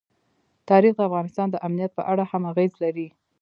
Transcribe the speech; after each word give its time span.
تاریخ 0.69 0.93
د 0.97 1.01
افغانستان 1.09 1.47
د 1.51 1.55
امنیت 1.67 1.91
په 1.95 2.03
اړه 2.11 2.23
هم 2.31 2.43
اغېز 2.51 2.71
لري. 2.83 3.07